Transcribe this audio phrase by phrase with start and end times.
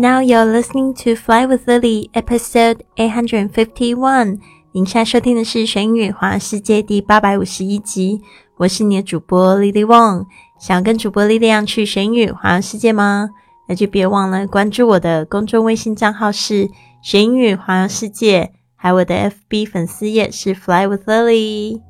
[0.00, 4.38] Now you're listening to Fly with Lily, episode eight hundred fifty-one。
[4.70, 8.20] 您现在收听的是《玄宇环游世界》第八百五十一集。
[8.58, 10.26] 我是你的主播 Lily Wong。
[10.60, 13.30] 想要跟主播力量去玄宇环游世界吗？
[13.66, 16.70] 那就别忘了关注我的公众微信账号是
[17.02, 21.80] “玄宇环游世界”，还有我的 FB 粉丝页是 “Fly with Lily”。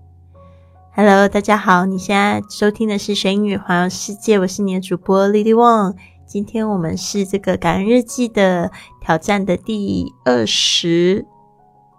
[0.97, 5.95] Hello，大家好，你现在收听的是《玄宇环游世界》，我是你的主播 Lily Wong。
[6.29, 11.27] 今天我们是这个感恩日记的挑战的第二十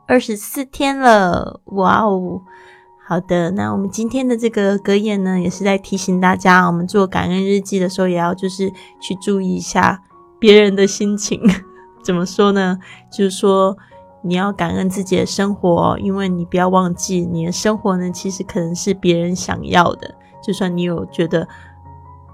[0.06, 2.42] 二十四天了，哇哦！
[3.08, 10.04] 好的，那我们今天的这个格言呢，也是在提醒大家，我们做感恩日记的时候，也要就是去注意一下
[10.38, 11.42] 别人的心情。
[12.06, 12.78] 怎么说呢？
[13.12, 13.76] 就是说
[14.22, 21.48] 你要感恩自己的生活，因为你不要忘记，你的生活呢，其实可能是别人想要的，就算你有觉得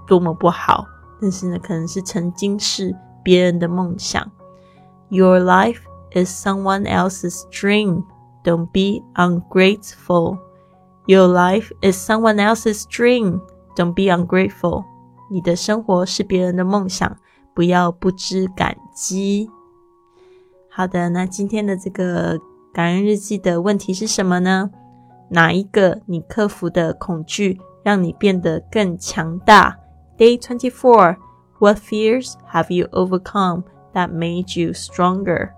[0.06, 0.86] 多么不好。
[1.22, 4.32] 但是呢，可能是曾经是别人的梦想。
[5.10, 5.80] Your life
[6.12, 8.04] is someone else's dream.
[8.44, 10.40] Don't be ungrateful.
[11.06, 13.42] Your life is someone else's dream.
[13.76, 14.86] Don't be ungrateful.
[15.30, 17.18] 你的生活是别人的梦想，
[17.54, 19.50] 不要不知感激。
[20.70, 22.40] 好的，那今天的这个
[22.74, 24.70] 感恩日记的问题是什么呢？
[25.30, 29.78] 哪一个你克服的恐惧让你变得更强大
[30.19, 31.17] ？Day 24
[31.59, 35.51] What fears have you overcome that made you stronger?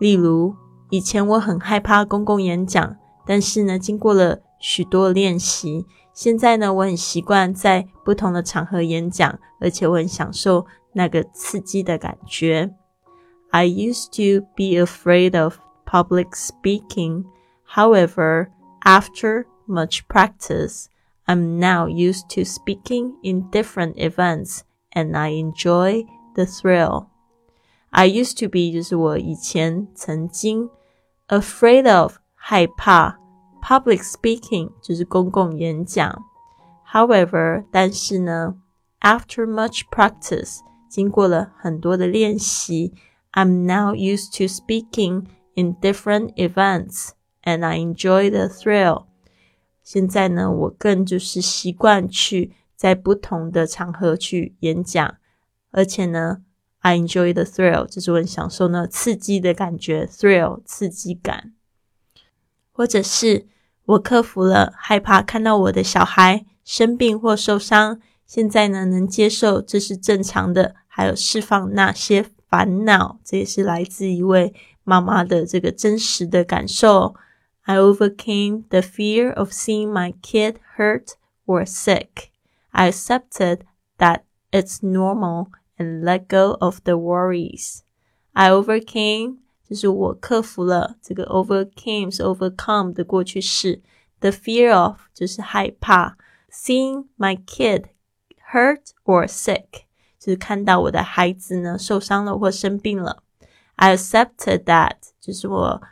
[0.00, 0.56] 例如，
[0.90, 12.74] 以前我很害怕公共演讲，但是呢，经过了许多练习，现在呢，我很习惯在不同的场合演讲，而且我很享受那个刺激的感觉。
[13.50, 17.24] I used to be afraid of public speaking.
[17.72, 18.48] However,
[18.82, 20.86] after much practice,
[21.30, 24.60] I'm now used to speaking in different events
[24.92, 27.06] and I enjoy the thrill.
[27.90, 30.68] I used to be 就是我以前曾经
[31.28, 33.18] afraid of 害怕
[33.62, 36.22] public speaking 就是公共演讲。
[36.92, 38.54] However，但是呢，
[39.00, 42.92] after much practice，经过了很多的练习，
[43.32, 47.10] I'm now used to speaking in different events
[47.42, 49.06] and I enjoy the thrill.
[49.83, 55.15] 现在呢，我更就是习惯去在不同的场合去演讲，
[55.71, 56.43] 而且呢
[56.79, 61.53] ，I enjoy the thrill，就是我很享受那刺激的感觉，thrill 刺激感，
[62.71, 63.47] 或者是
[63.85, 74.53] 我克服了害怕看到我的小孩生病或受伤，现在呢能接受这是正常的，还有释放那些烦恼，这也是来自一位
[74.83, 77.15] 妈妈的这个真实的感受。
[77.64, 81.16] I overcame the fear of seeing my kid hurt
[81.46, 82.30] or sick.
[82.72, 83.64] I accepted
[83.98, 84.20] that
[84.52, 87.82] it's normal and let go of the worries.
[88.32, 89.38] I overcame
[89.68, 93.82] 就是我克服了这个 overcame 是 overcome 的过去式，
[94.20, 96.16] the fear of 就是害怕，
[96.50, 97.86] seeing my kid
[98.52, 99.86] hurt or sick
[100.20, 103.24] 就是看到我的孩子呢受伤了或生病了。
[103.74, 105.82] I accepted that 就是我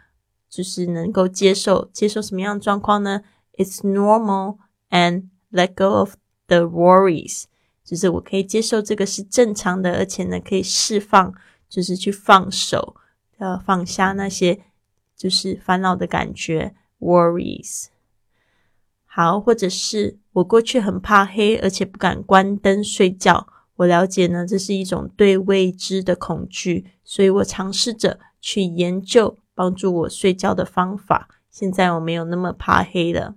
[0.50, 3.22] 就是能够接受接受什么样的状况呢
[3.54, 4.58] ？It's normal
[4.90, 6.16] and let go of
[6.48, 7.44] the worries，
[7.84, 11.34] 就是我可以接受这个是正常的，而且呢可以释放，
[11.70, 12.96] 就是去放手，
[13.38, 14.62] 呃放下那些
[15.16, 17.88] 就是烦恼的感觉 worries。
[19.06, 23.48] 好，或者是我过去很怕黑，而且不敢关灯睡觉。
[23.76, 29.38] 我了解呢，这是一种对未知的恐惧，所以我尝试着去研究。
[29.60, 31.28] 帮助我睡觉的方法。
[31.52, 33.36] 现在我没有那么怕黑了。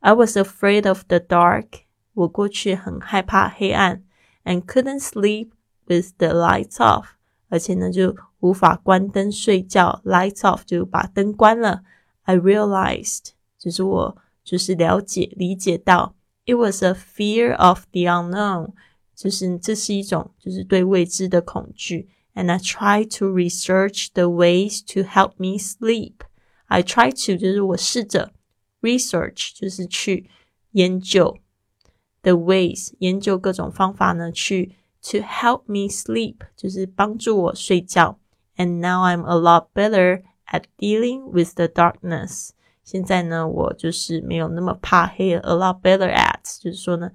[0.00, 1.68] I was afraid of the dark。
[2.14, 4.02] 我过去很害怕黑暗
[4.42, 5.50] ，and couldn't sleep
[5.84, 7.04] with the lights off。
[7.50, 10.02] 而且呢，就无法关灯睡觉。
[10.04, 11.82] Lights off 就把灯关了。
[12.22, 16.16] I realized，就是我就是了解理解到
[16.46, 18.72] ，it was a fear of the unknown，
[19.14, 22.08] 就是这是一种就是对未知的恐惧。
[22.33, 26.23] and I try to research the ways to help me sleep.
[26.67, 28.31] I try to 就是我试着
[28.81, 30.29] research 就是去
[30.71, 31.37] 研究
[32.21, 38.19] the ways 研究各种方法呢，去 to help me sleep 就是帮助我睡觉。
[38.57, 42.49] And now I'm a lot better at dealing with the darkness.
[42.83, 47.11] 现在呢，我就是没有那么怕黑了，a lot better at 就是说呢，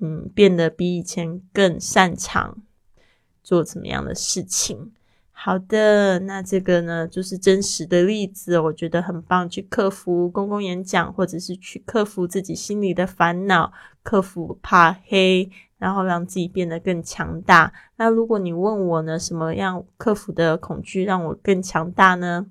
[0.00, 2.62] 嗯，变得比以前更擅长。
[3.43, 4.91] 做怎么样的事情？
[5.31, 9.49] 好的，那这个呢，就是真实的例子，我觉得很棒。
[9.49, 13.73] 去克服公共演讲，或者是去克服自己心里的烦恼，
[14.03, 15.49] 克服怕黑，
[15.79, 17.73] 然后让自己变得更强大。
[17.95, 22.45] 那如果你问我呢，什么样克服的恐惧让我更强大呢？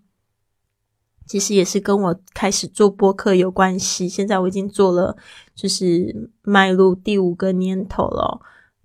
[1.27, 4.09] 其实也是跟我开始做播客有关系。
[4.09, 5.17] 现在我已经做了，
[5.55, 8.41] 就是迈入第五个年头了。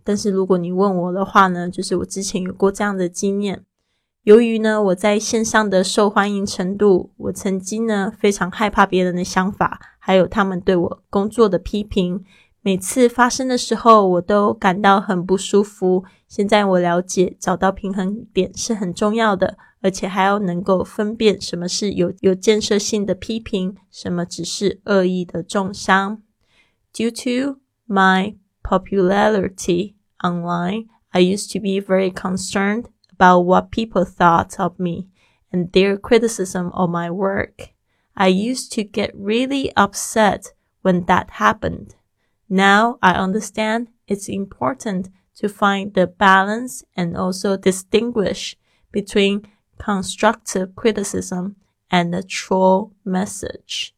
[0.05, 3.65] 但是如果你问我的话呢，就是我之前有过这样的经验。
[4.23, 12.23] 由于呢我在线上的受欢迎程度，我曾经呢非常害怕别人的想法，还有他们对我工作的批评。
[12.61, 16.03] 每次发生的时候，我都感到很不舒服。
[16.27, 19.57] 现在我了解，找到平衡点是很重要的。
[19.81, 26.23] 而且还要能够分辨什么是有有建设性的批评，什么只是恶意的重伤。
[26.91, 28.35] Due to my
[28.65, 35.07] popularity online, I used to be very concerned about what people thought of me
[35.51, 37.73] and their criticism of my work.
[38.17, 41.95] I used to get really upset when that happened.
[42.49, 48.57] Now I understand it's important to find the balance and also distinguish
[48.91, 49.47] between
[49.77, 51.55] constructive criticism
[51.91, 53.94] and a troll message.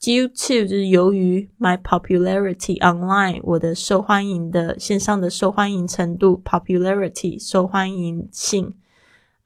[0.00, 8.74] Due to 就是由于 my popularity online 我的受欢迎的线上的受欢迎程度 popularity 受欢迎性，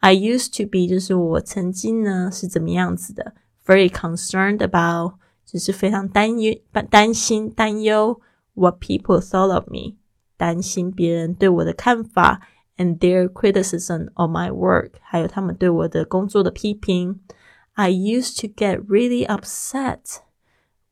[0.01, 3.35] I used to be 就是我曾经呢是怎么样子的，
[3.65, 5.15] very concerned about
[5.47, 6.55] 就是非常担忧
[6.91, 8.21] 担心担忧
[8.55, 9.97] what people thought of me
[10.37, 12.41] 担心别人对我的看法。
[12.77, 17.21] and their criticism of my work，还有他们对我的工作的批评。
[17.75, 20.23] I used to get really upset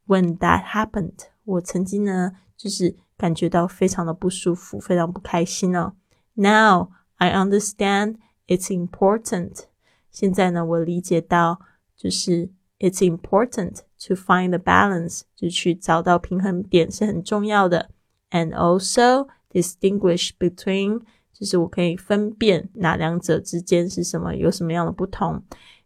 [0.07, 1.29] when that happened。
[1.45, 5.95] 我曾经呢，就是感觉到非常的不舒服，非常不开心哦。
[6.35, 9.65] Now I understand it's important。
[10.11, 11.61] 现在呢，我理解到
[11.97, 17.91] 就是 it's important to find the balance，就去找到平衡点是很重要的。
[18.31, 21.03] And also distinguish between
[21.33, 25.43] 就是我可以分辨哪两者之间是什么，有什么样的不同。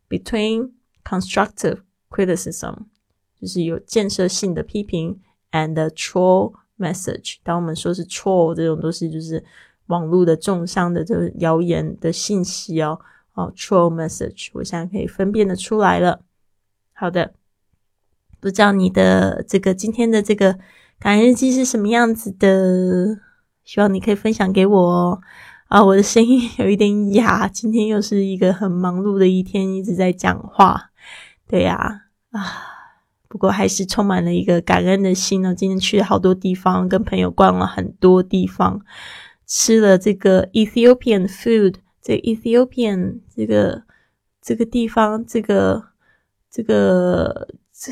[0.08, 0.72] Between
[1.04, 2.86] constructive criticism，
[3.39, 5.19] 就是有建设性的批评
[5.51, 7.35] ，and troll message。
[7.43, 9.43] 当我们说是 troll 这种都是就是
[9.87, 12.99] 网络的重伤的这个谣言的信息哦，
[13.33, 16.21] 哦 troll message，我现在可以分辨的出来了。
[16.93, 17.33] 好的，
[18.39, 20.57] 不知道你的这个今天的这个
[20.99, 23.19] 感恩日记是什么样子的？
[23.63, 25.21] 希望你可以分享给我哦。
[25.67, 30.91] 啊，我的声音有一点哑，今天又是一个很忙碌的一天，一直在讲话。
[31.45, 32.41] 对呀，啊，
[33.27, 35.53] 不过还是充满了一个感恩的心呢。
[35.53, 38.81] 今天去了好多地方，跟朋友逛了很多地方，
[39.45, 43.83] 吃了这个 Ethiopian food，这 Ethiopian 这个
[44.41, 45.83] 这个地方，这个
[46.49, 47.91] 这个这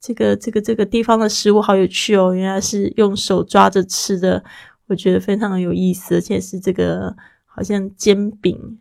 [0.00, 4.42] 这个这个这个地方的食物好有趣哦，原来是用手抓着吃的。
[4.86, 8.80] 我觉得非常有意思，而且是这个好像煎饼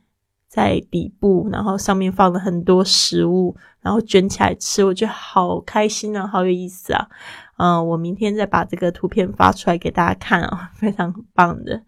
[0.50, 7.08] 在底部，然后上面放了很多食物，然后卷起来吃，我觉得好开心啊，好有意思啊！
[7.58, 11.84] 嗯，我明天再把这个图片发出来给大家看哦， 非常棒的。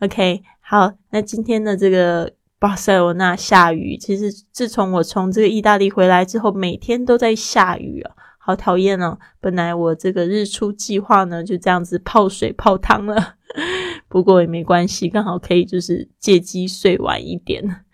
[0.00, 8.12] OK，好，那今天的这个巴塞罗那下雨，其实自从我从这个意大利回来之后，每天都在下雨啊。
[8.38, 9.18] 好讨厌哦！
[9.40, 13.34] 本来我这个日出计划呢，就这样子泡水泡汤了。
[14.08, 17.84] 不过也没关系，刚好可以就是借机睡晚一点。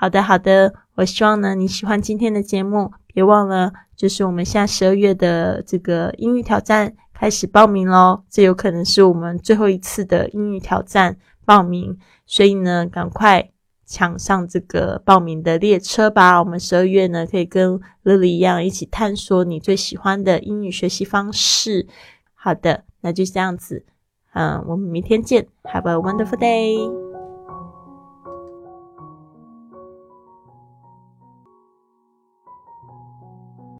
[0.00, 8.22] 好的，好的，我希望呢你喜欢今天的节目，别忘了就是我们现在十二月的这个英语挑战开始报名喽。
[8.30, 13.50] 这有可能是我们最后一次的英语挑战报名，所以呢，赶快。
[13.90, 16.38] 抢上这个报名的列车吧！
[16.38, 21.86] 我们十二月呢，可以跟 Lily 一样，一起探索你最喜欢的英语学习方式。
[22.34, 23.86] 好的，那就这样子，
[24.34, 27.07] 嗯，我们明天见，Have a wonderful day。